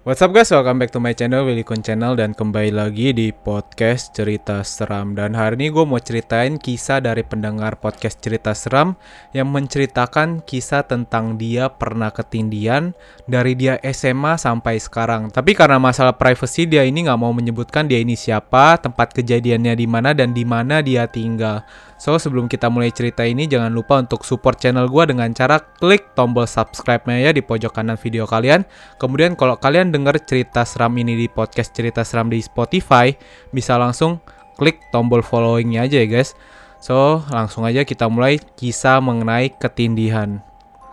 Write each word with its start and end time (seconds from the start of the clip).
What's 0.00 0.24
up 0.24 0.32
guys, 0.32 0.48
welcome 0.48 0.80
back 0.80 0.96
to 0.96 1.00
my 1.02 1.12
channel, 1.12 1.44
Willy 1.44 1.60
Kun 1.60 1.84
Channel 1.84 2.16
Dan 2.16 2.32
kembali 2.32 2.72
lagi 2.72 3.12
di 3.12 3.36
podcast 3.36 4.16
cerita 4.16 4.64
seram. 4.64 5.12
Dan 5.12 5.36
hari 5.36 5.60
ini 5.60 5.68
gue 5.68 5.84
mau 5.84 6.00
ceritain 6.00 6.56
kisah 6.56 7.04
dari 7.04 7.20
pendengar 7.20 7.76
podcast 7.76 8.16
cerita 8.16 8.56
seram 8.56 8.96
Yang 9.36 9.52
menceritakan 9.52 10.40
kisah 10.40 10.88
tentang 10.88 11.36
dia 11.36 11.68
pernah 11.68 12.08
ketindian 12.08 12.96
Dari 13.28 13.52
dia 13.52 13.76
SMA 13.92 14.40
sampai 14.40 14.80
sekarang. 14.80 15.28
Tapi 15.28 15.52
karena 15.52 15.76
masalah 15.76 16.16
privacy 16.16 16.64
dia 16.64 16.80
ini 16.80 17.04
nggak 17.04 17.20
mau 17.20 17.36
menyebutkan 17.36 17.84
dia 17.84 18.00
ini 18.00 18.16
siapa 18.16 18.80
Tempat 18.80 19.12
kejadiannya 19.12 19.76
di 19.76 19.84
mana 19.84 20.16
dan 20.16 20.32
di 20.32 20.48
mana 20.48 20.80
dia 20.80 21.12
tinggal 21.12 21.60
So 22.00 22.16
sebelum 22.16 22.48
kita 22.48 22.72
mulai 22.72 22.88
cerita 22.88 23.28
ini 23.28 23.44
jangan 23.44 23.76
lupa 23.76 24.00
untuk 24.00 24.24
support 24.24 24.56
channel 24.56 24.88
gue 24.88 25.12
dengan 25.12 25.36
cara 25.36 25.60
klik 25.60 26.16
tombol 26.16 26.48
subscribe-nya 26.48 27.28
ya 27.28 27.30
di 27.36 27.44
pojok 27.44 27.76
kanan 27.76 28.00
video 28.00 28.24
kalian. 28.24 28.64
Kemudian 28.96 29.36
kalau 29.36 29.60
kalian 29.60 29.92
dengar 29.92 30.16
cerita 30.24 30.64
seram 30.64 30.96
ini 30.96 31.12
di 31.12 31.28
podcast 31.28 31.76
cerita 31.76 32.00
seram 32.00 32.32
di 32.32 32.40
Spotify, 32.40 33.12
bisa 33.52 33.76
langsung 33.76 34.16
klik 34.56 34.80
tombol 34.88 35.20
following-nya 35.20 35.84
aja 35.84 36.00
ya 36.00 36.08
guys. 36.08 36.32
So 36.80 37.20
langsung 37.28 37.68
aja 37.68 37.84
kita 37.84 38.08
mulai 38.08 38.40
kisah 38.56 39.04
mengenai 39.04 39.52
ketindihan. 39.60 40.40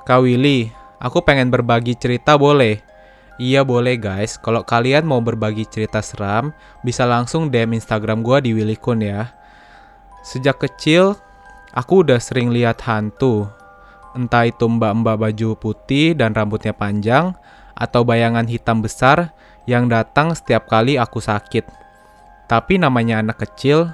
Kak 0.04 0.28
Willy, 0.28 0.76
aku 1.00 1.24
pengen 1.24 1.48
berbagi 1.48 1.96
cerita 1.96 2.36
boleh? 2.36 2.84
Iya 3.40 3.64
boleh 3.64 3.96
guys, 3.96 4.36
kalau 4.36 4.66
kalian 4.68 5.08
mau 5.08 5.24
berbagi 5.24 5.64
cerita 5.72 6.04
seram, 6.04 6.52
bisa 6.84 7.08
langsung 7.08 7.48
DM 7.48 7.80
Instagram 7.80 8.28
gue 8.28 8.38
di 8.44 8.52
Willy 8.52 8.76
Kun 8.76 9.00
ya. 9.00 9.37
Sejak 10.26 10.62
kecil, 10.62 11.18
aku 11.74 12.06
udah 12.06 12.22
sering 12.22 12.54
lihat 12.54 12.82
hantu. 12.86 13.50
Entah 14.18 14.50
itu 14.50 14.66
mbak-mbak 14.66 15.18
baju 15.18 15.50
putih 15.58 16.18
dan 16.18 16.34
rambutnya 16.34 16.74
panjang, 16.74 17.38
atau 17.78 18.02
bayangan 18.02 18.50
hitam 18.50 18.82
besar 18.82 19.38
yang 19.70 19.86
datang 19.86 20.34
setiap 20.34 20.66
kali 20.66 20.98
aku 20.98 21.22
sakit. 21.22 21.70
Tapi 22.50 22.82
namanya 22.82 23.22
anak 23.22 23.46
kecil, 23.46 23.92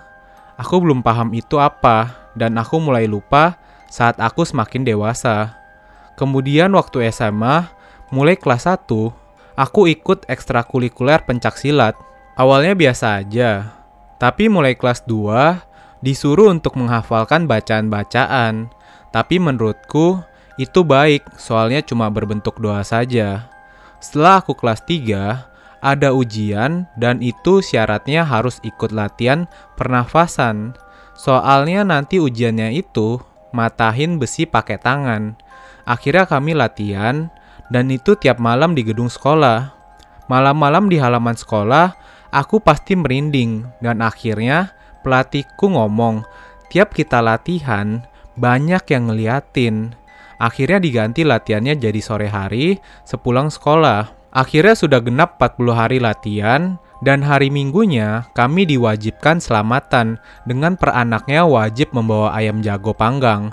aku 0.56 0.80
belum 0.80 1.04
paham 1.04 1.36
itu 1.36 1.60
apa, 1.60 2.32
dan 2.40 2.56
aku 2.56 2.80
mulai 2.80 3.10
lupa 3.10 3.60
saat 3.92 4.16
aku 4.22 4.48
semakin 4.48 4.88
dewasa. 4.88 5.60
Kemudian 6.16 6.72
waktu 6.78 7.10
SMA, 7.12 7.68
mulai 8.14 8.38
kelas 8.38 8.70
1, 8.70 8.86
aku 9.58 9.82
ikut 9.90 10.30
ekstrakurikuler 10.30 11.26
pencak 11.26 11.58
silat. 11.58 11.98
Awalnya 12.38 12.74
biasa 12.74 13.22
aja, 13.22 13.74
tapi 14.18 14.50
mulai 14.50 14.78
kelas 14.78 15.06
2, 15.06 15.73
disuruh 16.04 16.52
untuk 16.52 16.76
menghafalkan 16.76 17.48
bacaan-bacaan. 17.48 18.68
Tapi 19.16 19.40
menurutku 19.40 20.20
itu 20.60 20.84
baik, 20.84 21.26
soalnya 21.40 21.80
cuma 21.82 22.12
berbentuk 22.12 22.60
doa 22.60 22.84
saja. 22.84 23.48
Setelah 24.04 24.44
aku 24.44 24.54
kelas 24.54 24.84
3, 24.84 25.48
ada 25.80 26.10
ujian 26.12 26.88
dan 27.00 27.24
itu 27.24 27.64
syaratnya 27.64 28.28
harus 28.28 28.60
ikut 28.68 28.92
latihan 28.92 29.48
pernafasan. 29.80 30.76
Soalnya 31.16 31.88
nanti 31.88 32.20
ujiannya 32.20 32.76
itu 32.76 33.20
matahin 33.56 34.20
besi 34.20 34.44
pakai 34.44 34.80
tangan. 34.80 35.40
Akhirnya 35.88 36.28
kami 36.28 36.56
latihan 36.56 37.32
dan 37.72 37.92
itu 37.92 38.16
tiap 38.20 38.40
malam 38.40 38.76
di 38.76 38.84
gedung 38.84 39.12
sekolah. 39.12 39.76
Malam-malam 40.32 40.88
di 40.88 40.98
halaman 41.00 41.36
sekolah, 41.36 41.96
aku 42.32 42.64
pasti 42.64 42.96
merinding 42.96 43.68
dan 43.84 44.00
akhirnya 44.00 44.72
Pelatihku 45.04 45.68
ngomong, 45.68 46.24
tiap 46.72 46.96
kita 46.96 47.20
latihan, 47.20 48.02
banyak 48.40 48.82
yang 48.90 49.12
ngeliatin. 49.12 49.94
Akhirnya 50.40 50.80
diganti 50.80 51.28
latihannya 51.28 51.78
jadi 51.78 52.02
sore 52.02 52.32
hari, 52.32 52.80
sepulang 53.04 53.52
sekolah. 53.52 54.32
Akhirnya 54.34 54.74
sudah 54.74 55.04
genap 55.04 55.38
40 55.38 55.76
hari 55.78 56.02
latihan, 56.02 56.82
dan 57.04 57.20
hari 57.20 57.52
minggunya 57.52 58.32
kami 58.32 58.64
diwajibkan 58.64 59.44
selamatan 59.44 60.24
dengan 60.48 60.80
peranaknya 60.80 61.44
wajib 61.44 61.92
membawa 61.92 62.32
ayam 62.32 62.64
jago 62.64 62.96
panggang. 62.96 63.52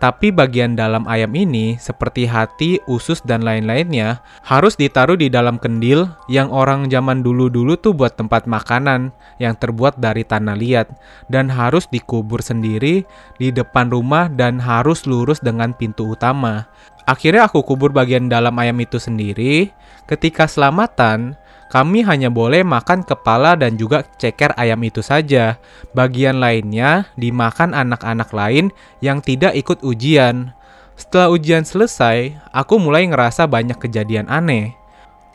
Tapi 0.00 0.32
bagian 0.32 0.80
dalam 0.80 1.04
ayam 1.04 1.28
ini, 1.36 1.76
seperti 1.76 2.24
hati, 2.24 2.80
usus, 2.88 3.20
dan 3.20 3.44
lain-lainnya, 3.44 4.24
harus 4.40 4.72
ditaruh 4.72 5.20
di 5.20 5.28
dalam 5.28 5.60
kendil 5.60 6.08
yang 6.32 6.48
orang 6.48 6.88
zaman 6.88 7.20
dulu-dulu 7.20 7.76
tuh 7.76 7.92
buat 7.92 8.16
tempat 8.16 8.48
makanan 8.48 9.12
yang 9.36 9.52
terbuat 9.60 10.00
dari 10.00 10.24
tanah 10.24 10.56
liat, 10.56 10.88
dan 11.28 11.52
harus 11.52 11.84
dikubur 11.92 12.40
sendiri 12.40 13.04
di 13.36 13.52
depan 13.52 13.92
rumah 13.92 14.32
dan 14.32 14.56
harus 14.56 15.04
lurus 15.04 15.36
dengan 15.44 15.76
pintu 15.76 16.16
utama. 16.16 16.64
Akhirnya 17.04 17.44
aku 17.44 17.60
kubur 17.60 17.92
bagian 17.92 18.32
dalam 18.32 18.56
ayam 18.56 18.80
itu 18.80 18.96
sendiri. 18.96 19.68
Ketika 20.08 20.48
selamatan, 20.48 21.36
kami 21.70 22.02
hanya 22.02 22.34
boleh 22.34 22.66
makan 22.66 23.06
kepala 23.06 23.54
dan 23.54 23.78
juga 23.78 24.02
ceker 24.18 24.58
ayam 24.58 24.82
itu 24.82 25.06
saja. 25.06 25.62
Bagian 25.94 26.42
lainnya 26.42 27.06
dimakan 27.14 27.78
anak-anak 27.78 28.34
lain 28.34 28.74
yang 28.98 29.22
tidak 29.22 29.54
ikut 29.54 29.78
ujian. 29.86 30.50
Setelah 30.98 31.30
ujian 31.30 31.62
selesai, 31.62 32.34
aku 32.50 32.82
mulai 32.82 33.06
ngerasa 33.06 33.46
banyak 33.46 33.78
kejadian 33.78 34.26
aneh. 34.26 34.74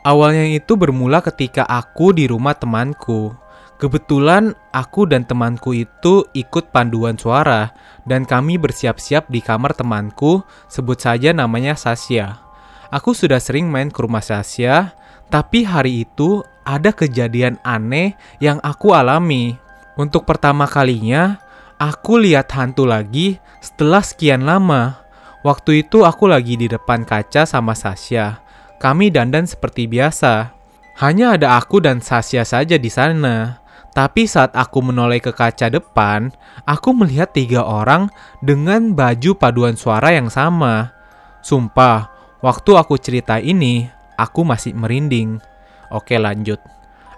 Awalnya 0.04 0.60
itu 0.60 0.76
bermula 0.76 1.24
ketika 1.24 1.64
aku 1.66 2.12
di 2.12 2.28
rumah 2.28 2.54
temanku. 2.54 3.32
Kebetulan 3.80 4.54
aku 4.76 5.08
dan 5.08 5.24
temanku 5.24 5.72
itu 5.72 6.28
ikut 6.36 6.70
panduan 6.76 7.16
suara 7.16 7.72
dan 8.04 8.28
kami 8.28 8.60
bersiap-siap 8.60 9.32
di 9.32 9.40
kamar 9.40 9.72
temanku, 9.72 10.44
sebut 10.68 11.00
saja 11.00 11.32
namanya 11.32 11.80
Sasya. 11.80 12.44
Aku 12.92 13.12
sudah 13.18 13.40
sering 13.42 13.68
main 13.68 13.90
ke 13.92 14.00
rumah 14.00 14.24
Sasya, 14.24 14.96
tapi 15.30 15.66
hari 15.66 16.06
itu 16.06 16.46
ada 16.66 16.90
kejadian 16.92 17.62
aneh 17.62 18.18
yang 18.42 18.58
aku 18.66 18.92
alami. 18.94 19.58
Untuk 19.96 20.28
pertama 20.28 20.68
kalinya, 20.68 21.40
aku 21.78 22.20
lihat 22.20 22.52
hantu 22.52 22.84
lagi 22.90 23.40
setelah 23.62 24.02
sekian 24.04 24.44
lama. 24.44 25.06
Waktu 25.46 25.86
itu 25.86 26.02
aku 26.02 26.26
lagi 26.26 26.58
di 26.58 26.66
depan 26.66 27.06
kaca 27.06 27.46
sama 27.46 27.78
Sasya. 27.78 28.42
Kami 28.82 29.14
dandan 29.14 29.46
seperti 29.46 29.86
biasa. 29.86 30.52
Hanya 31.00 31.38
ada 31.38 31.62
aku 31.62 31.80
dan 31.80 32.02
Sasya 32.02 32.44
saja 32.44 32.76
di 32.82 32.90
sana. 32.90 33.62
Tapi 33.96 34.28
saat 34.28 34.52
aku 34.52 34.84
menoleh 34.84 35.24
ke 35.24 35.32
kaca 35.32 35.72
depan, 35.72 36.28
aku 36.68 36.92
melihat 36.92 37.32
tiga 37.32 37.64
orang 37.64 38.12
dengan 38.44 38.92
baju 38.92 39.32
paduan 39.40 39.80
suara 39.80 40.12
yang 40.12 40.28
sama. 40.28 40.92
Sumpah, 41.40 42.12
waktu 42.44 42.76
aku 42.76 43.00
cerita 43.00 43.40
ini, 43.40 43.88
Aku 44.16 44.48
masih 44.48 44.76
merinding. 44.76 45.40
Oke 45.92 46.16
lanjut. 46.16 46.60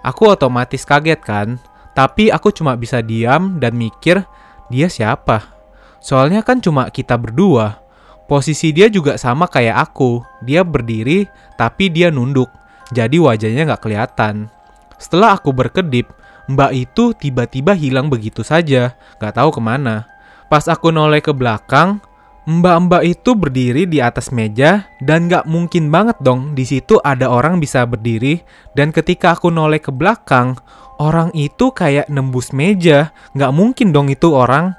Aku 0.02 0.30
otomatis 0.30 0.86
kaget 0.86 1.20
kan, 1.22 1.58
tapi 1.94 2.30
aku 2.30 2.54
cuma 2.54 2.78
bisa 2.78 3.02
diam 3.02 3.58
dan 3.58 3.74
mikir 3.74 4.22
dia 4.70 4.86
siapa. 4.86 5.58
Soalnya 5.98 6.46
kan 6.46 6.62
cuma 6.62 6.90
kita 6.94 7.18
berdua. 7.18 7.82
Posisi 8.28 8.70
dia 8.76 8.92
juga 8.92 9.16
sama 9.16 9.48
kayak 9.48 9.90
aku. 9.90 10.20
Dia 10.44 10.62
berdiri, 10.62 11.26
tapi 11.56 11.88
dia 11.88 12.12
nunduk. 12.12 12.52
Jadi 12.92 13.16
wajahnya 13.18 13.64
nggak 13.68 13.82
kelihatan. 13.82 14.52
Setelah 15.00 15.40
aku 15.40 15.50
berkedip, 15.50 16.12
mbak 16.46 16.72
itu 16.76 17.16
tiba-tiba 17.16 17.72
hilang 17.74 18.12
begitu 18.12 18.44
saja. 18.44 18.94
Nggak 19.18 19.34
tahu 19.34 19.50
ke 19.56 19.60
mana. 19.60 20.06
Pas 20.48 20.64
aku 20.68 20.88
noleh 20.88 21.20
ke 21.20 21.32
belakang, 21.32 22.00
Mbak-mbak 22.48 23.04
itu 23.04 23.36
berdiri 23.36 23.84
di 23.84 24.00
atas 24.00 24.32
meja 24.32 24.88
dan 25.04 25.28
gak 25.28 25.44
mungkin 25.44 25.92
banget 25.92 26.16
dong 26.24 26.56
di 26.56 26.64
situ 26.64 26.96
ada 27.04 27.28
orang 27.28 27.60
bisa 27.60 27.84
berdiri 27.84 28.40
dan 28.72 28.88
ketika 28.88 29.36
aku 29.36 29.52
noleh 29.52 29.76
ke 29.76 29.92
belakang, 29.92 30.56
orang 30.96 31.28
itu 31.36 31.68
kayak 31.76 32.08
nembus 32.08 32.56
meja, 32.56 33.12
gak 33.36 33.52
mungkin 33.52 33.92
dong 33.92 34.08
itu 34.08 34.32
orang. 34.32 34.72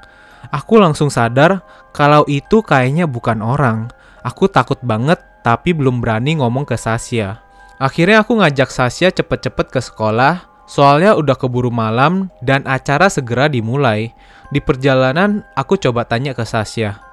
Aku 0.50 0.82
langsung 0.82 1.14
sadar 1.14 1.62
kalau 1.94 2.26
itu 2.26 2.58
kayaknya 2.58 3.06
bukan 3.06 3.38
orang. 3.38 3.86
Aku 4.26 4.50
takut 4.50 4.82
banget 4.82 5.22
tapi 5.46 5.70
belum 5.70 6.02
berani 6.02 6.42
ngomong 6.42 6.66
ke 6.66 6.74
Sasya. 6.74 7.38
Akhirnya 7.78 8.26
aku 8.26 8.34
ngajak 8.42 8.66
Sasya 8.66 9.14
cepet-cepet 9.14 9.70
ke 9.70 9.78
sekolah, 9.78 10.42
soalnya 10.66 11.14
udah 11.14 11.38
keburu 11.38 11.70
malam 11.70 12.34
dan 12.42 12.66
acara 12.66 13.06
segera 13.06 13.46
dimulai. 13.46 14.10
Di 14.50 14.58
perjalanan 14.58 15.46
aku 15.54 15.78
coba 15.78 16.02
tanya 16.02 16.34
ke 16.34 16.42
Sasya, 16.42 17.09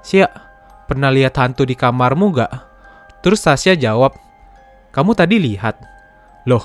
Sia, 0.00 0.28
pernah 0.88 1.12
lihat 1.12 1.36
hantu 1.36 1.68
di 1.68 1.76
kamarmu 1.76 2.32
gak? 2.32 2.52
Terus 3.20 3.44
Sasya 3.44 3.76
jawab, 3.76 4.16
kamu 4.96 5.12
tadi 5.12 5.36
lihat. 5.36 5.76
Loh, 6.48 6.64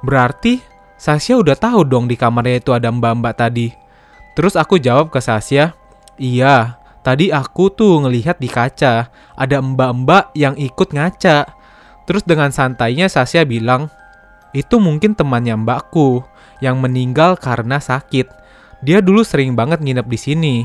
berarti 0.00 0.64
Sasya 0.96 1.36
udah 1.38 1.58
tahu 1.58 1.84
dong 1.84 2.08
di 2.08 2.16
kamarnya 2.16 2.62
itu 2.62 2.70
ada 2.72 2.88
mbak-mbak 2.88 3.34
tadi. 3.36 3.74
Terus 4.32 4.56
aku 4.56 4.80
jawab 4.80 5.12
ke 5.12 5.20
Sasya, 5.20 5.76
iya, 6.16 6.80
tadi 7.04 7.28
aku 7.28 7.68
tuh 7.68 8.00
ngelihat 8.06 8.40
di 8.40 8.48
kaca, 8.48 9.12
ada 9.36 9.56
mbak-mbak 9.60 10.32
yang 10.32 10.56
ikut 10.56 10.96
ngaca. 10.96 11.44
Terus 12.08 12.24
dengan 12.24 12.48
santainya 12.50 13.12
Sasya 13.12 13.44
bilang, 13.44 13.92
itu 14.56 14.80
mungkin 14.80 15.12
temannya 15.12 15.60
mbakku 15.60 16.24
yang 16.64 16.80
meninggal 16.80 17.36
karena 17.36 17.80
sakit. 17.80 18.28
Dia 18.80 19.04
dulu 19.04 19.22
sering 19.22 19.52
banget 19.52 19.80
nginep 19.84 20.06
di 20.08 20.18
sini. 20.18 20.56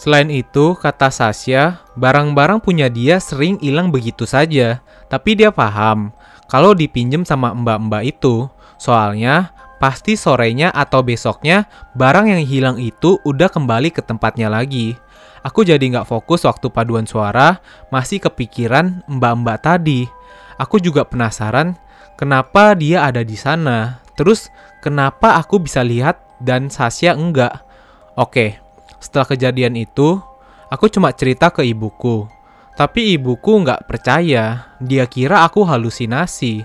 Selain 0.00 0.32
itu, 0.32 0.72
kata 0.80 1.12
Sasya, 1.12 1.84
barang-barang 1.92 2.64
punya 2.64 2.88
dia 2.88 3.20
sering 3.20 3.60
hilang 3.60 3.92
begitu 3.92 4.24
saja. 4.24 4.80
Tapi 5.12 5.36
dia 5.36 5.52
paham 5.52 6.08
kalau 6.48 6.72
dipinjem 6.72 7.28
sama 7.28 7.52
mbak-mbak 7.52 8.08
itu. 8.08 8.48
Soalnya 8.80 9.52
pasti 9.76 10.16
sorenya 10.16 10.72
atau 10.72 11.04
besoknya 11.04 11.68
barang 11.92 12.32
yang 12.32 12.40
hilang 12.48 12.76
itu 12.80 13.20
udah 13.28 13.52
kembali 13.52 13.92
ke 13.92 14.00
tempatnya 14.00 14.48
lagi. 14.48 14.96
Aku 15.44 15.68
jadi 15.68 15.84
nggak 15.84 16.08
fokus 16.08 16.48
waktu 16.48 16.72
paduan 16.72 17.04
suara, 17.04 17.60
masih 17.92 18.24
kepikiran 18.24 19.04
mbak-mbak 19.04 19.60
tadi. 19.60 20.08
Aku 20.56 20.80
juga 20.80 21.04
penasaran 21.04 21.76
kenapa 22.16 22.72
dia 22.72 23.04
ada 23.04 23.20
di 23.20 23.36
sana. 23.36 24.00
Terus 24.16 24.48
kenapa 24.80 25.36
aku 25.36 25.60
bisa 25.60 25.84
lihat 25.84 26.24
dan 26.40 26.72
Sasya 26.72 27.12
enggak? 27.12 27.68
Oke, 28.16 28.60
setelah 29.00 29.26
kejadian 29.26 29.74
itu, 29.80 30.20
aku 30.68 30.86
cuma 30.92 31.10
cerita 31.16 31.48
ke 31.48 31.64
ibuku. 31.64 32.28
Tapi 32.76 33.16
ibuku 33.16 33.64
nggak 33.66 33.88
percaya, 33.88 34.76
dia 34.78 35.04
kira 35.08 35.42
aku 35.48 35.64
halusinasi. 35.64 36.64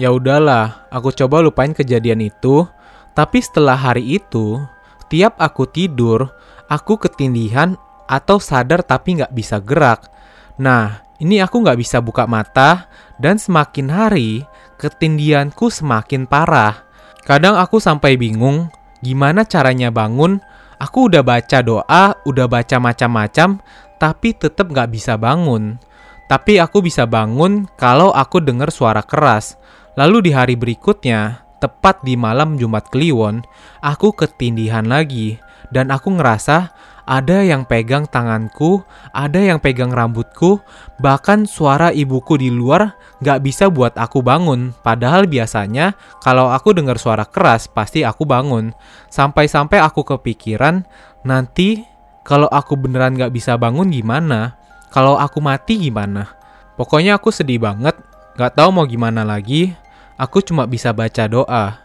Ya 0.00 0.10
udahlah, 0.10 0.90
aku 0.90 1.14
coba 1.14 1.38
lupain 1.44 1.70
kejadian 1.70 2.24
itu. 2.24 2.66
Tapi 3.14 3.38
setelah 3.38 3.78
hari 3.78 4.18
itu, 4.18 4.58
tiap 5.06 5.38
aku 5.38 5.70
tidur, 5.70 6.34
aku 6.66 6.98
ketindihan 6.98 7.78
atau 8.10 8.42
sadar 8.42 8.82
tapi 8.82 9.22
nggak 9.22 9.32
bisa 9.32 9.62
gerak. 9.62 10.10
Nah, 10.58 11.04
ini 11.22 11.38
aku 11.38 11.62
nggak 11.62 11.78
bisa 11.78 12.02
buka 12.02 12.26
mata, 12.26 12.90
dan 13.22 13.38
semakin 13.38 13.86
hari, 13.86 14.42
ketindihanku 14.82 15.70
semakin 15.70 16.26
parah. 16.26 16.82
Kadang 17.22 17.54
aku 17.56 17.78
sampai 17.78 18.18
bingung, 18.18 18.68
gimana 19.00 19.46
caranya 19.46 19.94
bangun, 19.94 20.42
aku 20.84 21.08
udah 21.08 21.24
baca 21.24 21.64
doa, 21.64 22.04
udah 22.28 22.44
baca 22.44 22.76
macam-macam, 22.76 23.56
tapi 23.96 24.36
tetap 24.36 24.68
gak 24.68 24.92
bisa 24.92 25.16
bangun. 25.16 25.80
Tapi 26.28 26.60
aku 26.60 26.84
bisa 26.84 27.08
bangun 27.08 27.64
kalau 27.80 28.12
aku 28.12 28.44
dengar 28.44 28.68
suara 28.68 29.00
keras. 29.00 29.56
Lalu 29.96 30.28
di 30.28 30.30
hari 30.36 30.60
berikutnya, 30.60 31.44
tepat 31.60 32.04
di 32.04 32.20
malam 32.20 32.60
Jumat 32.60 32.92
Kliwon, 32.92 33.40
aku 33.80 34.12
ketindihan 34.12 34.84
lagi. 34.84 35.40
Dan 35.72 35.88
aku 35.88 36.12
ngerasa 36.20 36.76
ada 37.04 37.44
yang 37.44 37.68
pegang 37.68 38.08
tanganku, 38.08 38.80
ada 39.12 39.36
yang 39.36 39.60
pegang 39.60 39.92
rambutku, 39.92 40.60
bahkan 41.00 41.44
suara 41.44 41.92
ibuku 41.92 42.40
di 42.40 42.48
luar 42.48 42.96
gak 43.20 43.44
bisa 43.44 43.68
buat 43.68 43.92
aku 43.96 44.24
bangun. 44.24 44.72
Padahal 44.80 45.28
biasanya 45.28 45.92
kalau 46.24 46.48
aku 46.48 46.72
dengar 46.72 46.96
suara 46.96 47.28
keras 47.28 47.68
pasti 47.68 48.04
aku 48.04 48.24
bangun. 48.24 48.72
Sampai-sampai 49.12 49.80
aku 49.84 50.04
kepikiran 50.04 50.88
nanti 51.28 51.84
kalau 52.24 52.48
aku 52.48 52.76
beneran 52.80 53.20
gak 53.20 53.36
bisa 53.36 53.60
bangun 53.60 53.92
gimana? 53.92 54.56
Kalau 54.88 55.20
aku 55.20 55.44
mati 55.44 55.76
gimana? 55.76 56.32
Pokoknya 56.74 57.20
aku 57.20 57.28
sedih 57.28 57.60
banget, 57.60 57.94
gak 58.40 58.56
tahu 58.56 58.72
mau 58.72 58.88
gimana 58.88 59.22
lagi. 59.22 59.76
Aku 60.16 60.40
cuma 60.40 60.64
bisa 60.64 60.94
baca 60.94 61.26
doa. 61.28 61.84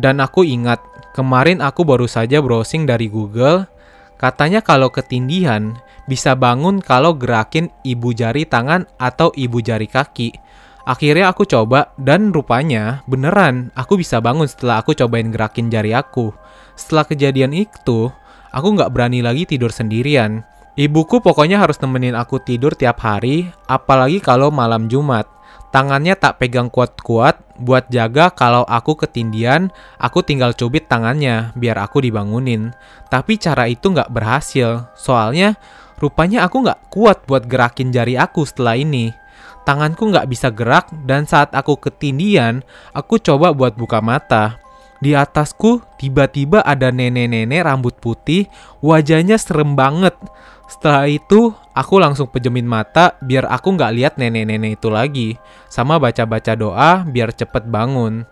Dan 0.00 0.20
aku 0.22 0.46
ingat, 0.46 0.80
kemarin 1.12 1.60
aku 1.60 1.84
baru 1.84 2.08
saja 2.08 2.40
browsing 2.40 2.88
dari 2.88 3.08
Google, 3.08 3.68
katanya 4.20 4.60
kalau 4.60 4.92
ketindihan 4.92 5.80
bisa 6.04 6.36
bangun 6.36 6.84
kalau 6.84 7.16
gerakin 7.16 7.72
ibu 7.80 8.12
jari 8.12 8.44
tangan 8.44 8.84
atau 9.00 9.32
ibu 9.32 9.64
jari 9.64 9.88
kaki. 9.88 10.36
Akhirnya 10.84 11.32
aku 11.32 11.48
coba 11.48 11.96
dan 11.96 12.28
rupanya 12.28 13.00
beneran 13.08 13.72
aku 13.72 13.96
bisa 13.96 14.20
bangun 14.20 14.44
setelah 14.44 14.84
aku 14.84 14.92
cobain 14.92 15.32
gerakin 15.32 15.72
jari 15.72 15.96
aku. 15.96 16.36
Setelah 16.76 17.08
kejadian 17.08 17.56
itu, 17.56 18.12
aku 18.52 18.68
nggak 18.76 18.92
berani 18.92 19.24
lagi 19.24 19.48
tidur 19.48 19.72
sendirian. 19.72 20.44
Ibuku 20.76 21.20
pokoknya 21.24 21.60
harus 21.60 21.78
nemenin 21.78 22.16
aku 22.16 22.40
tidur 22.40 22.72
tiap 22.74 23.02
hari, 23.04 23.50
apalagi 23.68 24.18
kalau 24.18 24.48
malam 24.48 24.88
Jumat. 24.88 25.39
Tangannya 25.70 26.18
tak 26.18 26.42
pegang 26.42 26.66
kuat-kuat 26.66 27.38
buat 27.54 27.86
jaga 27.94 28.34
kalau 28.34 28.66
aku 28.66 28.98
ketindian, 28.98 29.70
aku 30.02 30.26
tinggal 30.26 30.50
cubit 30.50 30.90
tangannya 30.90 31.54
biar 31.54 31.78
aku 31.78 32.02
dibangunin. 32.02 32.74
Tapi 33.06 33.38
cara 33.38 33.70
itu 33.70 33.94
nggak 33.94 34.10
berhasil, 34.10 34.90
soalnya 34.98 35.54
rupanya 36.02 36.42
aku 36.42 36.66
nggak 36.66 36.90
kuat 36.90 37.22
buat 37.22 37.46
gerakin 37.46 37.94
jari 37.94 38.18
aku 38.18 38.42
setelah 38.42 38.74
ini. 38.74 39.14
Tanganku 39.62 40.10
nggak 40.10 40.26
bisa 40.26 40.50
gerak 40.50 40.90
dan 41.06 41.30
saat 41.30 41.54
aku 41.54 41.78
ketindian, 41.78 42.66
aku 42.90 43.22
coba 43.22 43.54
buat 43.54 43.78
buka 43.78 44.02
mata. 44.02 44.58
Di 44.98 45.14
atasku 45.14 45.80
tiba-tiba 45.96 46.66
ada 46.66 46.90
nenek-nenek 46.92 47.64
rambut 47.64 47.94
putih, 48.02 48.50
wajahnya 48.82 49.38
serem 49.38 49.78
banget. 49.78 50.12
Setelah 50.70 51.10
itu, 51.10 51.50
aku 51.74 51.98
langsung 51.98 52.30
pejemin 52.30 52.62
mata 52.62 53.18
biar 53.18 53.50
aku 53.50 53.74
nggak 53.74 53.92
lihat 53.98 54.12
nenek-nenek 54.22 54.78
itu 54.78 54.86
lagi. 54.86 55.34
Sama 55.66 55.98
baca-baca 55.98 56.54
doa 56.54 57.02
biar 57.02 57.34
cepet 57.34 57.66
bangun. 57.66 58.22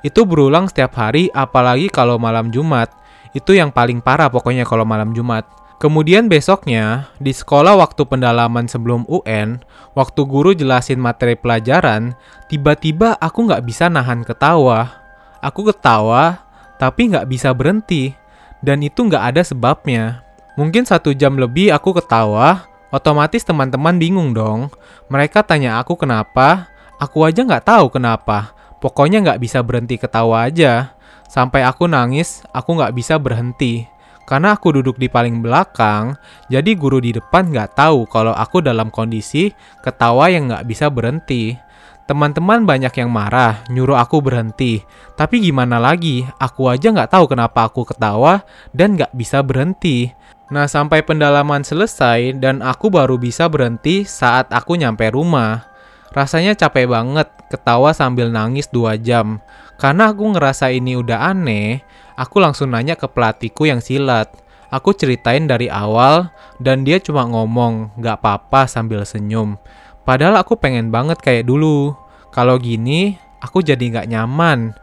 Itu 0.00 0.24
berulang 0.24 0.64
setiap 0.64 0.96
hari, 0.96 1.28
apalagi 1.36 1.92
kalau 1.92 2.16
malam 2.16 2.48
Jumat. 2.48 2.88
Itu 3.36 3.52
yang 3.52 3.68
paling 3.68 4.00
parah 4.00 4.32
pokoknya 4.32 4.64
kalau 4.64 4.88
malam 4.88 5.12
Jumat. 5.12 5.44
Kemudian 5.76 6.32
besoknya, 6.32 7.12
di 7.20 7.36
sekolah 7.36 7.76
waktu 7.76 8.08
pendalaman 8.08 8.64
sebelum 8.64 9.04
UN, 9.04 9.60
waktu 9.92 10.24
guru 10.24 10.56
jelasin 10.56 10.96
materi 10.96 11.36
pelajaran, 11.36 12.16
tiba-tiba 12.48 13.20
aku 13.20 13.44
nggak 13.44 13.60
bisa 13.60 13.92
nahan 13.92 14.24
ketawa. 14.24 15.04
Aku 15.44 15.68
ketawa, 15.68 16.40
tapi 16.80 17.12
nggak 17.12 17.28
bisa 17.28 17.52
berhenti. 17.52 18.16
Dan 18.64 18.80
itu 18.80 19.04
nggak 19.04 19.36
ada 19.36 19.44
sebabnya. 19.44 20.24
Mungkin 20.54 20.86
satu 20.86 21.10
jam 21.10 21.34
lebih 21.34 21.74
aku 21.74 21.98
ketawa, 21.98 22.70
otomatis 22.94 23.42
teman-teman 23.42 23.98
bingung 23.98 24.30
dong. 24.30 24.70
Mereka 25.10 25.42
tanya 25.42 25.82
aku 25.82 25.98
kenapa, 25.98 26.70
aku 27.02 27.26
aja 27.26 27.42
nggak 27.42 27.66
tahu 27.66 27.90
kenapa. 27.90 28.54
Pokoknya 28.78 29.18
nggak 29.24 29.42
bisa 29.42 29.66
berhenti 29.66 29.98
ketawa 29.98 30.46
aja. 30.46 30.94
Sampai 31.26 31.66
aku 31.66 31.90
nangis, 31.90 32.46
aku 32.54 32.78
nggak 32.78 32.94
bisa 32.94 33.18
berhenti. 33.18 33.90
Karena 34.24 34.54
aku 34.54 34.78
duduk 34.78 34.96
di 34.96 35.10
paling 35.10 35.42
belakang, 35.42 36.16
jadi 36.48 36.70
guru 36.78 37.02
di 37.02 37.12
depan 37.12 37.50
nggak 37.50 37.76
tahu 37.76 38.08
kalau 38.08 38.32
aku 38.32 38.64
dalam 38.64 38.88
kondisi 38.88 39.52
ketawa 39.84 40.30
yang 40.30 40.48
nggak 40.48 40.64
bisa 40.64 40.86
berhenti. 40.88 41.58
Teman-teman 42.04 42.68
banyak 42.68 42.92
yang 43.00 43.08
marah, 43.08 43.64
nyuruh 43.72 43.96
aku 43.96 44.20
berhenti. 44.20 44.84
Tapi 45.16 45.40
gimana 45.40 45.80
lagi, 45.80 46.24
aku 46.36 46.68
aja 46.68 46.92
nggak 46.92 47.10
tahu 47.10 47.24
kenapa 47.32 47.64
aku 47.68 47.84
ketawa 47.88 48.44
dan 48.76 48.96
nggak 48.96 49.12
bisa 49.16 49.40
berhenti. 49.40 50.12
Nah, 50.52 50.68
sampai 50.68 51.00
pendalaman 51.00 51.64
selesai 51.64 52.36
dan 52.36 52.60
aku 52.60 52.92
baru 52.92 53.16
bisa 53.16 53.48
berhenti 53.48 54.04
saat 54.04 54.52
aku 54.52 54.76
nyampe 54.76 55.08
rumah. 55.08 55.64
Rasanya 56.12 56.52
capek 56.54 56.86
banget, 56.86 57.26
ketawa 57.48 57.96
sambil 57.96 58.28
nangis 58.28 58.68
dua 58.68 59.00
jam. 59.00 59.40
Karena 59.80 60.12
aku 60.12 60.36
ngerasa 60.36 60.70
ini 60.70 61.00
udah 61.00 61.32
aneh, 61.32 61.82
aku 62.14 62.38
langsung 62.38 62.70
nanya 62.70 62.94
ke 62.94 63.08
pelatihku 63.08 63.66
yang 63.66 63.80
silat. 63.80 64.30
Aku 64.70 64.94
ceritain 64.94 65.48
dari 65.48 65.66
awal, 65.72 66.30
dan 66.60 66.86
dia 66.86 67.00
cuma 67.00 67.26
ngomong, 67.26 67.94
gak 67.98 68.22
apa-apa 68.22 68.66
sambil 68.70 69.02
senyum. 69.02 69.58
Padahal 70.04 70.36
aku 70.38 70.60
pengen 70.60 70.92
banget 70.92 71.18
kayak 71.24 71.48
dulu. 71.48 71.96
Kalau 72.30 72.60
gini, 72.60 73.16
aku 73.40 73.64
jadi 73.64 73.80
nggak 73.80 74.10
nyaman. 74.10 74.76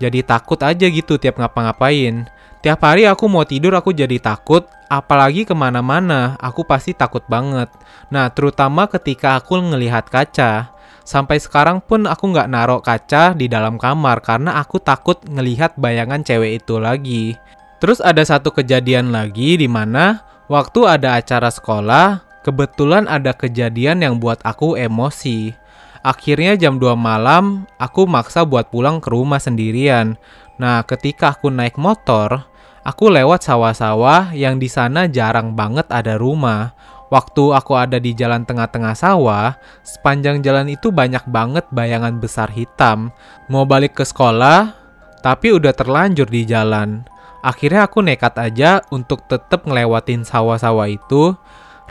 Jadi 0.00 0.24
takut 0.24 0.58
aja 0.64 0.88
gitu 0.88 1.20
tiap 1.20 1.38
ngapa-ngapain. 1.38 2.26
Tiap 2.62 2.78
hari 2.78 3.10
aku 3.10 3.26
mau 3.26 3.42
tidur 3.42 3.74
aku 3.74 3.90
jadi 3.90 4.22
takut, 4.22 4.70
apalagi 4.86 5.42
ke 5.42 5.50
mana-mana, 5.50 6.38
aku 6.38 6.62
pasti 6.62 6.94
takut 6.94 7.26
banget. 7.26 7.66
Nah, 8.06 8.30
terutama 8.30 8.86
ketika 8.86 9.34
aku 9.42 9.58
ngelihat 9.58 10.06
kaca. 10.06 10.70
Sampai 11.02 11.42
sekarang 11.42 11.82
pun 11.82 12.06
aku 12.06 12.30
nggak 12.30 12.46
naruh 12.46 12.78
kaca 12.78 13.34
di 13.34 13.50
dalam 13.50 13.74
kamar 13.74 14.22
karena 14.22 14.62
aku 14.62 14.78
takut 14.78 15.18
ngelihat 15.26 15.74
bayangan 15.74 16.22
cewek 16.22 16.62
itu 16.62 16.78
lagi. 16.78 17.34
Terus 17.82 17.98
ada 17.98 18.22
satu 18.22 18.54
kejadian 18.54 19.10
lagi 19.10 19.58
di 19.58 19.66
mana 19.66 20.22
waktu 20.46 20.86
ada 20.86 21.18
acara 21.18 21.50
sekolah, 21.50 22.32
Kebetulan 22.42 23.06
ada 23.06 23.30
kejadian 23.30 24.02
yang 24.02 24.18
buat 24.18 24.42
aku 24.42 24.74
emosi. 24.74 25.54
Akhirnya 26.02 26.58
jam 26.58 26.82
2 26.82 26.98
malam, 26.98 27.66
aku 27.78 28.10
maksa 28.10 28.42
buat 28.42 28.74
pulang 28.74 28.98
ke 28.98 29.14
rumah 29.14 29.38
sendirian. 29.38 30.18
Nah, 30.58 30.82
ketika 30.82 31.34
aku 31.34 31.50
naik 31.50 31.78
motor, 31.78 32.42
aku 32.82 33.06
lewat 33.06 33.46
sawah-sawah 33.46 34.34
yang 34.34 34.58
di 34.58 34.66
sana 34.66 35.06
jarang 35.06 35.54
banget 35.54 35.86
ada 35.94 36.18
rumah. 36.18 36.74
Waktu 37.06 37.54
aku 37.54 37.78
ada 37.78 38.02
di 38.02 38.16
jalan 38.18 38.42
tengah-tengah 38.42 38.98
sawah, 38.98 39.54
sepanjang 39.86 40.42
jalan 40.42 40.72
itu 40.72 40.90
banyak 40.90 41.22
banget 41.28 41.68
bayangan 41.70 42.18
besar 42.18 42.50
hitam. 42.50 43.14
Mau 43.46 43.62
balik 43.62 44.00
ke 44.00 44.04
sekolah, 44.04 44.74
tapi 45.22 45.54
udah 45.54 45.70
terlanjur 45.76 46.26
di 46.26 46.42
jalan. 46.48 47.04
Akhirnya 47.44 47.86
aku 47.86 48.02
nekat 48.02 48.38
aja 48.38 48.82
untuk 48.90 49.28
tetap 49.28 49.66
ngelewatin 49.68 50.24
sawah-sawah 50.24 50.88
itu 50.88 51.36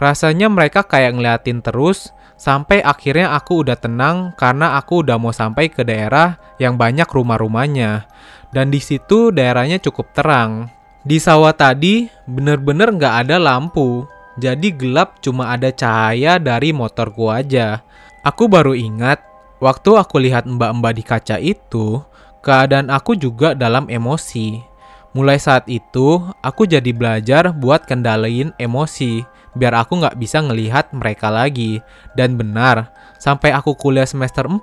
Rasanya 0.01 0.49
mereka 0.49 0.81
kayak 0.81 1.13
ngeliatin 1.13 1.61
terus, 1.61 2.09
sampai 2.41 2.81
akhirnya 2.81 3.37
aku 3.37 3.61
udah 3.61 3.77
tenang 3.77 4.33
karena 4.33 4.81
aku 4.81 5.05
udah 5.05 5.21
mau 5.21 5.29
sampai 5.29 5.69
ke 5.69 5.85
daerah 5.85 6.41
yang 6.57 6.73
banyak 6.73 7.05
rumah-rumahnya. 7.05 8.09
Dan 8.49 8.73
di 8.73 8.81
situ 8.81 9.29
daerahnya 9.29 9.77
cukup 9.77 10.09
terang. 10.17 10.73
Di 11.05 11.21
sawah 11.21 11.53
tadi 11.53 12.09
bener-bener 12.25 12.89
nggak 12.97 13.15
ada 13.25 13.37
lampu, 13.37 14.09
jadi 14.41 14.73
gelap 14.73 15.21
cuma 15.21 15.53
ada 15.53 15.69
cahaya 15.69 16.41
dari 16.41 16.73
motorku 16.73 17.29
aja. 17.29 17.85
Aku 18.25 18.49
baru 18.49 18.73
ingat, 18.73 19.21
waktu 19.61 19.97
aku 19.97 20.17
lihat 20.21 20.49
mbak-mbak 20.49 20.93
di 20.97 21.03
kaca 21.05 21.37
itu, 21.41 22.01
keadaan 22.41 22.89
aku 22.89 23.17
juga 23.17 23.53
dalam 23.53 23.85
emosi. 23.89 24.61
Mulai 25.17 25.41
saat 25.41 25.65
itu, 25.67 26.21
aku 26.39 26.69
jadi 26.69 26.93
belajar 26.93 27.49
buat 27.49 27.89
kendaliin 27.89 28.53
emosi, 28.61 29.25
biar 29.55 29.73
aku 29.75 29.99
nggak 29.99 30.17
bisa 30.17 30.39
ngelihat 30.43 30.91
mereka 30.95 31.27
lagi. 31.31 31.83
Dan 32.15 32.35
benar, 32.39 32.91
sampai 33.19 33.51
aku 33.51 33.75
kuliah 33.75 34.07
semester 34.07 34.47
4, 34.47 34.61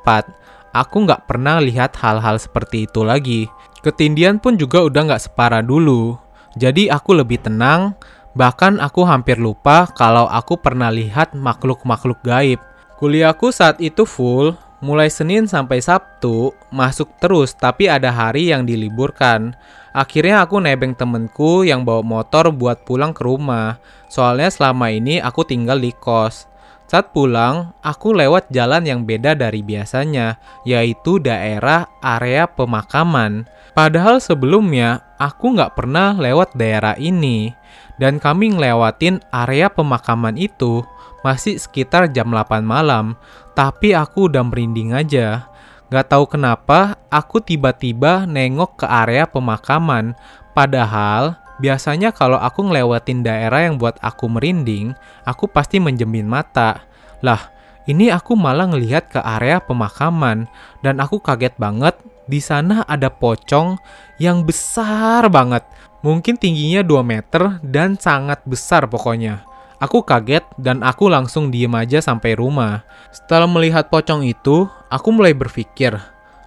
aku 0.73 0.97
nggak 1.09 1.28
pernah 1.28 1.61
lihat 1.61 1.97
hal-hal 1.99 2.37
seperti 2.40 2.88
itu 2.88 3.04
lagi. 3.04 3.49
Ketindian 3.80 4.42
pun 4.42 4.59
juga 4.59 4.83
udah 4.85 5.12
nggak 5.12 5.23
separah 5.30 5.62
dulu. 5.62 6.18
Jadi 6.59 6.90
aku 6.90 7.14
lebih 7.14 7.38
tenang, 7.38 7.95
bahkan 8.35 8.83
aku 8.83 9.07
hampir 9.07 9.38
lupa 9.38 9.87
kalau 9.95 10.26
aku 10.26 10.59
pernah 10.59 10.90
lihat 10.90 11.37
makhluk-makhluk 11.37 12.18
gaib. 12.26 12.59
Kuliahku 12.99 13.54
saat 13.54 13.78
itu 13.78 14.02
full, 14.02 14.59
mulai 14.79 15.11
Senin 15.11 15.51
sampai 15.51 15.83
Sabtu, 15.83 16.55
masuk 16.71 17.11
terus 17.19 17.55
tapi 17.55 17.91
ada 17.91 18.11
hari 18.15 18.51
yang 18.51 18.63
diliburkan. 18.67 19.55
Akhirnya 19.91 20.45
aku 20.47 20.63
nebeng 20.63 20.95
temenku 20.95 21.67
yang 21.67 21.83
bawa 21.83 22.05
motor 22.07 22.55
buat 22.55 22.87
pulang 22.87 23.11
ke 23.11 23.27
rumah. 23.27 23.83
Soalnya 24.07 24.53
selama 24.53 24.95
ini 24.95 25.19
aku 25.19 25.43
tinggal 25.43 25.83
di 25.83 25.91
kos. 25.91 26.47
Saat 26.88 27.12
pulang, 27.12 27.76
aku 27.85 28.16
lewat 28.16 28.49
jalan 28.49 28.80
yang 28.88 29.04
beda 29.04 29.37
dari 29.37 29.61
biasanya, 29.61 30.40
yaitu 30.64 31.21
daerah 31.21 31.85
area 32.00 32.49
pemakaman. 32.49 33.45
Padahal 33.76 34.25
sebelumnya, 34.25 35.04
aku 35.21 35.52
nggak 35.52 35.76
pernah 35.76 36.16
lewat 36.16 36.57
daerah 36.57 36.97
ini. 36.97 37.52
Dan 38.00 38.16
kami 38.16 38.57
ngelewatin 38.57 39.21
area 39.28 39.68
pemakaman 39.68 40.40
itu 40.40 40.80
masih 41.21 41.61
sekitar 41.61 42.09
jam 42.09 42.33
8 42.33 42.64
malam, 42.64 43.21
tapi 43.52 43.92
aku 43.92 44.33
udah 44.33 44.49
merinding 44.49 44.97
aja. 44.97 45.45
Gak 45.92 46.12
tahu 46.12 46.25
kenapa, 46.25 46.97
aku 47.12 47.40
tiba-tiba 47.45 48.25
nengok 48.25 48.85
ke 48.85 48.87
area 48.88 49.28
pemakaman. 49.28 50.16
Padahal, 50.57 51.37
Biasanya 51.59 52.15
kalau 52.15 52.38
aku 52.38 52.71
ngelewatin 52.71 53.27
daerah 53.27 53.67
yang 53.67 53.83
buat 53.83 53.99
aku 53.99 54.31
merinding, 54.31 54.95
aku 55.27 55.50
pasti 55.50 55.83
menjemin 55.83 56.27
mata. 56.27 56.87
Lah, 57.19 57.50
ini 57.91 58.15
aku 58.15 58.38
malah 58.38 58.71
ngelihat 58.71 59.11
ke 59.11 59.19
area 59.19 59.59
pemakaman 59.59 60.47
dan 60.87 61.03
aku 61.03 61.19
kaget 61.19 61.59
banget 61.59 61.99
di 62.31 62.38
sana 62.38 62.87
ada 62.87 63.11
pocong 63.11 63.75
yang 64.23 64.47
besar 64.47 65.27
banget. 65.27 65.67
Mungkin 66.07 66.38
tingginya 66.38 66.87
2 66.87 67.03
meter 67.03 67.59
dan 67.67 67.99
sangat 67.99 68.38
besar 68.47 68.87
pokoknya. 68.87 69.43
Aku 69.83 70.07
kaget 70.07 70.47
dan 70.59 70.83
aku 70.87 71.11
langsung 71.11 71.50
diem 71.50 71.75
aja 71.75 71.99
sampai 71.99 72.38
rumah. 72.38 72.87
Setelah 73.11 73.50
melihat 73.50 73.91
pocong 73.91 74.23
itu, 74.27 74.67
aku 74.91 75.09
mulai 75.11 75.35
berpikir, 75.35 75.95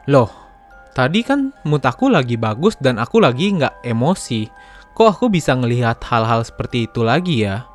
loh, 0.08 0.32
tadi 0.91 1.24
kan 1.24 1.56
mood 1.63 1.84
aku 1.84 2.12
lagi 2.12 2.36
bagus 2.36 2.75
dan 2.80 3.00
aku 3.00 3.24
lagi 3.24 3.56
nggak 3.56 3.82
emosi 3.88 4.51
kok 4.91 5.07
aku 5.17 5.31
bisa 5.31 5.55
ngelihat 5.55 6.00
hal-hal 6.05 6.43
seperti 6.43 6.88
itu 6.88 7.01
lagi 7.01 7.48
ya? 7.48 7.67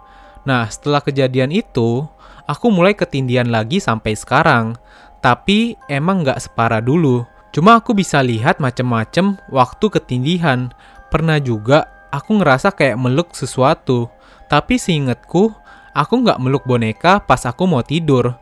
Nah, 0.46 0.70
setelah 0.70 1.02
kejadian 1.02 1.50
itu, 1.50 2.06
aku 2.46 2.66
mulai 2.70 2.94
ketindian 2.94 3.50
lagi 3.50 3.82
sampai 3.82 4.14
sekarang. 4.14 4.78
Tapi 5.18 5.74
emang 5.90 6.22
nggak 6.22 6.38
separah 6.38 6.78
dulu. 6.78 7.26
Cuma 7.50 7.82
aku 7.82 7.96
bisa 7.96 8.22
lihat 8.22 8.62
macem-macem 8.62 9.40
waktu 9.50 9.86
ketindihan. 9.90 10.70
Pernah 11.10 11.42
juga 11.42 11.90
aku 12.14 12.38
ngerasa 12.38 12.70
kayak 12.70 13.00
meluk 13.00 13.34
sesuatu. 13.34 14.06
Tapi 14.46 14.78
seingetku, 14.78 15.50
aku 15.90 16.14
nggak 16.22 16.38
meluk 16.38 16.62
boneka 16.62 17.18
pas 17.26 17.42
aku 17.42 17.66
mau 17.66 17.82
tidur. 17.82 18.38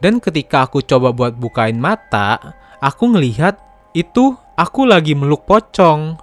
Dan 0.00 0.24
ketika 0.24 0.64
aku 0.64 0.80
coba 0.80 1.12
buat 1.12 1.36
bukain 1.36 1.76
mata, 1.76 2.56
aku 2.80 3.12
ngelihat 3.12 3.60
itu 3.92 4.32
aku 4.56 4.88
lagi 4.88 5.12
meluk 5.12 5.44
pocong. 5.44 6.16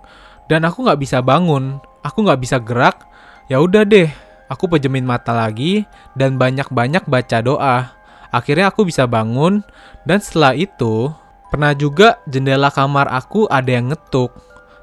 Dan 0.50 0.66
aku 0.66 0.82
nggak 0.82 1.00
bisa 1.06 1.22
bangun 1.22 1.78
aku 2.10 2.26
nggak 2.26 2.42
bisa 2.42 2.58
gerak, 2.58 3.06
ya 3.46 3.62
udah 3.62 3.86
deh, 3.86 4.10
aku 4.50 4.66
pejemin 4.66 5.06
mata 5.06 5.32
lagi 5.32 5.86
dan 6.18 6.42
banyak-banyak 6.42 7.06
baca 7.06 7.38
doa. 7.46 7.94
Akhirnya 8.34 8.74
aku 8.74 8.86
bisa 8.86 9.06
bangun 9.06 9.62
dan 10.10 10.18
setelah 10.22 10.58
itu 10.58 11.14
pernah 11.54 11.74
juga 11.78 12.18
jendela 12.26 12.74
kamar 12.74 13.06
aku 13.10 13.46
ada 13.50 13.70
yang 13.70 13.94
ngetuk. 13.94 14.34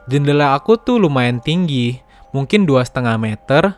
Jendela 0.06 0.54
aku 0.54 0.78
tuh 0.78 1.02
lumayan 1.02 1.42
tinggi, 1.42 1.98
mungkin 2.30 2.62
dua 2.62 2.86
setengah 2.86 3.18
meter. 3.18 3.74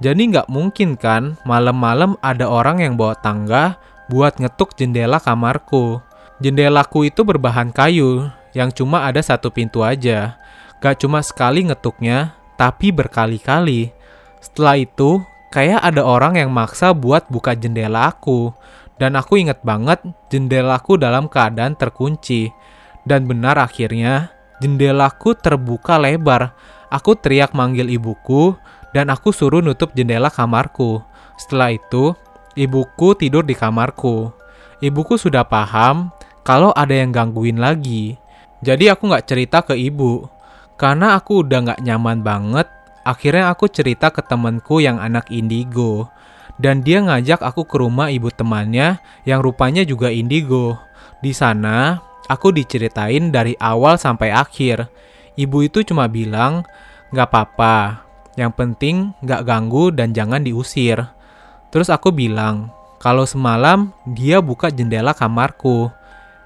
Jadi 0.00 0.32
nggak 0.32 0.48
mungkin 0.48 0.96
kan 0.96 1.36
malam-malam 1.44 2.16
ada 2.24 2.48
orang 2.48 2.80
yang 2.80 2.96
bawa 2.96 3.16
tangga 3.20 3.76
buat 4.08 4.40
ngetuk 4.40 4.76
jendela 4.76 5.20
kamarku. 5.20 6.00
Jendelaku 6.40 7.12
itu 7.12 7.20
berbahan 7.20 7.68
kayu, 7.68 8.32
yang 8.56 8.72
cuma 8.72 9.04
ada 9.04 9.20
satu 9.20 9.52
pintu 9.52 9.84
aja. 9.84 10.40
Gak 10.80 11.04
cuma 11.04 11.20
sekali 11.20 11.68
ngetuknya, 11.68 12.32
tapi 12.60 12.92
berkali-kali. 12.92 13.88
Setelah 14.44 14.76
itu, 14.76 15.24
kayak 15.48 15.80
ada 15.80 16.04
orang 16.04 16.36
yang 16.36 16.52
maksa 16.52 16.92
buat 16.92 17.24
buka 17.32 17.56
jendela 17.56 18.12
aku. 18.12 18.52
Dan 19.00 19.16
aku 19.16 19.40
inget 19.40 19.64
banget 19.64 20.04
jendelaku 20.28 21.00
dalam 21.00 21.24
keadaan 21.24 21.72
terkunci. 21.72 22.52
Dan 23.08 23.24
benar 23.24 23.56
akhirnya, 23.56 24.28
jendelaku 24.60 25.32
terbuka 25.40 25.96
lebar. 25.96 26.52
Aku 26.92 27.16
teriak 27.16 27.56
manggil 27.56 27.88
ibuku, 27.88 28.52
dan 28.92 29.08
aku 29.08 29.32
suruh 29.32 29.64
nutup 29.64 29.96
jendela 29.96 30.28
kamarku. 30.28 31.00
Setelah 31.40 31.72
itu, 31.72 32.12
ibuku 32.60 33.16
tidur 33.16 33.40
di 33.40 33.56
kamarku. 33.56 34.36
Ibuku 34.84 35.16
sudah 35.16 35.48
paham 35.48 36.12
kalau 36.44 36.76
ada 36.76 36.92
yang 36.92 37.08
gangguin 37.08 37.56
lagi. 37.56 38.20
Jadi 38.60 38.92
aku 38.92 39.08
nggak 39.08 39.24
cerita 39.24 39.64
ke 39.64 39.72
ibu. 39.72 40.28
Karena 40.80 41.20
aku 41.20 41.44
udah 41.44 41.76
gak 41.76 41.84
nyaman 41.84 42.24
banget, 42.24 42.64
akhirnya 43.04 43.52
aku 43.52 43.68
cerita 43.68 44.08
ke 44.08 44.24
temenku 44.24 44.80
yang 44.80 44.96
anak 44.96 45.28
indigo. 45.28 46.08
Dan 46.56 46.80
dia 46.80 47.04
ngajak 47.04 47.44
aku 47.44 47.68
ke 47.68 47.76
rumah 47.76 48.08
ibu 48.08 48.32
temannya 48.32 48.96
yang 49.28 49.44
rupanya 49.44 49.84
juga 49.84 50.08
indigo. 50.08 50.80
Di 51.20 51.36
sana, 51.36 52.00
aku 52.32 52.48
diceritain 52.48 53.28
dari 53.28 53.52
awal 53.60 54.00
sampai 54.00 54.32
akhir. 54.32 54.88
Ibu 55.36 55.68
itu 55.68 55.84
cuma 55.84 56.08
bilang, 56.08 56.64
gak 57.12 57.28
apa-apa, 57.28 58.08
yang 58.40 58.56
penting 58.56 59.12
gak 59.20 59.44
ganggu 59.44 59.92
dan 59.92 60.16
jangan 60.16 60.40
diusir. 60.40 60.96
Terus 61.68 61.92
aku 61.92 62.08
bilang, 62.08 62.72
kalau 63.04 63.28
semalam 63.28 63.92
dia 64.16 64.40
buka 64.40 64.72
jendela 64.72 65.12
kamarku. 65.12 65.92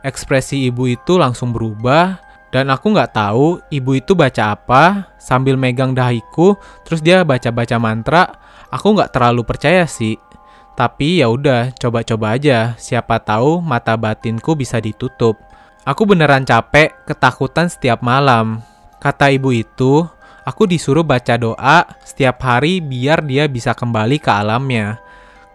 Ekspresi 0.03 0.67
ibu 0.67 0.91
itu 0.91 1.23
langsung 1.23 1.55
berubah 1.55 2.24
dan 2.55 2.71
aku 2.71 2.95
nggak 2.95 3.19
tahu 3.19 3.59
ibu 3.67 3.99
itu 3.99 4.15
baca 4.15 4.55
apa 4.55 5.11
sambil 5.19 5.59
megang 5.59 5.91
dahiku, 5.91 6.55
terus 6.87 7.03
dia 7.03 7.27
baca-baca 7.27 7.83
mantra. 7.83 8.39
Aku 8.71 8.95
nggak 8.95 9.11
terlalu 9.11 9.43
percaya 9.43 9.91
sih. 9.91 10.15
Tapi 10.79 11.19
ya 11.19 11.35
udah, 11.35 11.75
coba-coba 11.75 12.39
aja. 12.39 12.79
Siapa 12.79 13.19
tahu 13.27 13.59
mata 13.59 13.99
batinku 13.99 14.55
bisa 14.55 14.79
ditutup. 14.79 15.35
Aku 15.83 16.07
beneran 16.07 16.47
capek, 16.47 16.95
ketakutan 17.03 17.67
setiap 17.67 18.07
malam. 18.07 18.63
Kata 19.03 19.35
ibu 19.35 19.51
itu, 19.51 20.07
aku 20.47 20.71
disuruh 20.71 21.03
baca 21.03 21.35
doa 21.35 21.83
setiap 22.07 22.39
hari 22.39 22.79
biar 22.79 23.27
dia 23.27 23.51
bisa 23.51 23.75
kembali 23.75 24.23
ke 24.23 24.31
alamnya. 24.31 25.03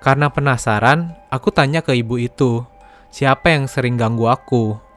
Karena 0.04 0.28
penasaran, 0.28 1.16
aku 1.32 1.48
tanya 1.56 1.80
ke 1.80 1.96
ibu 1.96 2.20
itu, 2.20 2.64
siapa 3.08 3.56
yang 3.56 3.72
sering 3.72 3.96
ganggu 3.96 4.28
aku? 4.28 4.89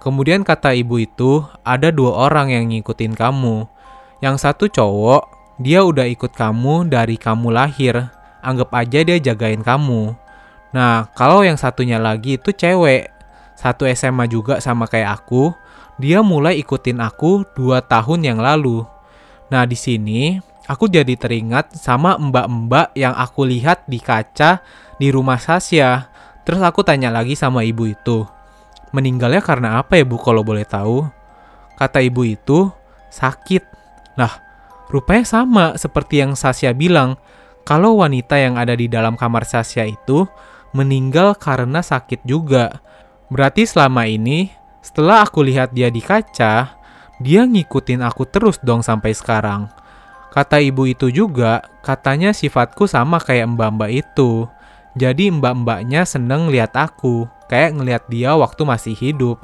Kemudian 0.00 0.40
kata 0.42 0.72
ibu 0.72 0.96
itu, 0.96 1.44
ada 1.60 1.92
dua 1.92 2.26
orang 2.26 2.48
yang 2.48 2.72
ngikutin 2.72 3.12
kamu. 3.12 3.68
Yang 4.24 4.36
satu 4.48 4.64
cowok, 4.72 5.28
dia 5.60 5.84
udah 5.84 6.08
ikut 6.08 6.32
kamu 6.32 6.88
dari 6.88 7.20
kamu 7.20 7.52
lahir. 7.52 8.08
Anggap 8.40 8.72
aja 8.72 9.04
dia 9.04 9.20
jagain 9.20 9.60
kamu. 9.60 10.16
Nah, 10.72 11.12
kalau 11.12 11.44
yang 11.44 11.60
satunya 11.60 12.00
lagi 12.00 12.40
itu 12.40 12.48
cewek. 12.48 13.12
Satu 13.60 13.84
SMA 13.92 14.24
juga 14.24 14.56
sama 14.64 14.88
kayak 14.88 15.20
aku. 15.20 15.52
Dia 16.00 16.24
mulai 16.24 16.56
ikutin 16.56 16.96
aku 16.96 17.44
dua 17.52 17.84
tahun 17.84 18.24
yang 18.24 18.40
lalu. 18.40 18.88
Nah, 19.52 19.68
di 19.68 19.76
sini 19.76 20.40
aku 20.64 20.88
jadi 20.88 21.12
teringat 21.12 21.76
sama 21.76 22.16
mbak-mbak 22.16 22.96
yang 22.96 23.12
aku 23.12 23.44
lihat 23.44 23.84
di 23.84 24.00
kaca 24.00 24.64
di 24.96 25.12
rumah 25.12 25.36
Sasya. 25.36 26.08
Terus 26.48 26.64
aku 26.64 26.80
tanya 26.80 27.12
lagi 27.12 27.36
sama 27.36 27.60
ibu 27.68 27.84
itu, 27.84 28.24
Meninggalnya 28.90 29.42
karena 29.42 29.78
apa 29.78 29.98
ya 29.98 30.04
bu 30.04 30.18
kalau 30.18 30.42
boleh 30.42 30.66
tahu? 30.66 31.06
Kata 31.78 32.02
ibu 32.02 32.26
itu, 32.26 32.68
sakit. 33.08 33.62
Nah, 34.18 34.32
rupanya 34.90 35.24
sama 35.24 35.64
seperti 35.78 36.20
yang 36.20 36.34
Sasya 36.34 36.74
bilang, 36.74 37.16
kalau 37.62 38.02
wanita 38.02 38.36
yang 38.36 38.58
ada 38.58 38.74
di 38.74 38.90
dalam 38.90 39.14
kamar 39.14 39.46
Sasya 39.46 39.86
itu 39.86 40.26
meninggal 40.74 41.38
karena 41.38 41.80
sakit 41.80 42.26
juga. 42.26 42.82
Berarti 43.30 43.62
selama 43.64 44.10
ini, 44.10 44.50
setelah 44.82 45.22
aku 45.22 45.46
lihat 45.46 45.70
dia 45.70 45.86
di 45.86 46.02
kaca, 46.02 46.74
dia 47.22 47.42
ngikutin 47.46 48.02
aku 48.02 48.26
terus 48.26 48.58
dong 48.60 48.82
sampai 48.82 49.14
sekarang. 49.14 49.70
Kata 50.30 50.62
ibu 50.62 50.86
itu 50.86 51.10
juga, 51.10 51.62
katanya 51.82 52.30
sifatku 52.30 52.86
sama 52.86 53.18
kayak 53.18 53.50
mbak-mbak 53.54 53.90
itu. 53.90 54.46
Jadi 54.98 55.30
mbak-mbaknya 55.30 56.06
seneng 56.06 56.50
lihat 56.50 56.74
aku. 56.74 57.26
Kayak 57.50 57.74
ngelihat 57.74 58.06
dia 58.06 58.38
waktu 58.38 58.62
masih 58.62 58.94
hidup. 58.94 59.42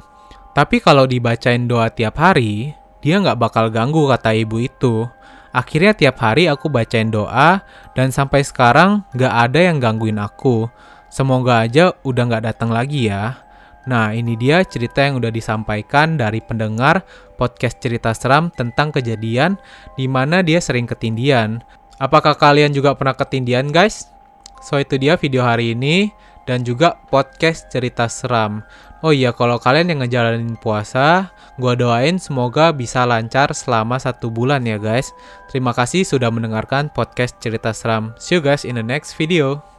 Tapi 0.55 0.79
kalau 0.79 1.03
dibacain 1.03 1.67
doa 1.67 1.91
tiap 1.91 2.15
hari, 2.17 2.71
dia 3.03 3.19
nggak 3.19 3.35
bakal 3.35 3.67
ganggu 3.67 4.07
kata 4.07 4.31
ibu 4.31 4.63
itu. 4.63 5.05
Akhirnya 5.51 5.91
tiap 5.91 6.17
hari 6.23 6.47
aku 6.47 6.71
bacain 6.71 7.11
doa 7.11 7.61
dan 7.93 8.15
sampai 8.15 8.47
sekarang 8.47 9.03
nggak 9.11 9.33
ada 9.33 9.59
yang 9.59 9.83
gangguin 9.83 10.17
aku. 10.17 10.71
Semoga 11.11 11.67
aja 11.67 11.91
udah 12.07 12.23
nggak 12.31 12.45
datang 12.47 12.71
lagi 12.71 13.11
ya. 13.11 13.43
Nah, 13.87 14.11
ini 14.11 14.35
dia 14.35 14.67
cerita 14.67 14.99
yang 14.99 15.23
udah 15.23 15.31
disampaikan 15.31 16.19
dari 16.19 16.43
pendengar 16.43 17.07
podcast 17.39 17.79
cerita 17.79 18.11
seram 18.11 18.51
tentang 18.51 18.91
kejadian 18.91 19.55
di 19.95 20.11
mana 20.11 20.43
dia 20.43 20.59
sering 20.59 20.83
ketindian. 20.83 21.63
Apakah 21.95 22.35
kalian 22.35 22.75
juga 22.75 22.91
pernah 22.99 23.15
ketindian, 23.15 23.71
guys? 23.71 24.11
So, 24.59 24.75
itu 24.75 24.99
dia 24.99 25.15
video 25.15 25.47
hari 25.47 25.71
ini 25.71 26.11
dan 26.47 26.63
juga 26.63 26.97
podcast 27.11 27.69
cerita 27.69 28.07
seram. 28.07 28.63
Oh 29.05 29.13
iya, 29.13 29.29
kalau 29.35 29.61
kalian 29.61 29.93
yang 29.93 29.99
ngejalanin 30.01 30.57
puasa, 30.57 31.29
gua 31.61 31.77
doain 31.77 32.17
semoga 32.17 32.73
bisa 32.73 33.05
lancar 33.05 33.53
selama 33.53 34.01
satu 34.01 34.33
bulan 34.33 34.65
ya 34.65 34.81
guys. 34.81 35.13
Terima 35.53 35.75
kasih 35.75 36.01
sudah 36.01 36.33
mendengarkan 36.33 36.89
podcast 36.89 37.37
cerita 37.37 37.75
seram. 37.75 38.17
See 38.17 38.39
you 38.39 38.41
guys 38.41 38.65
in 38.65 38.79
the 38.79 38.85
next 38.85 39.13
video. 39.13 39.76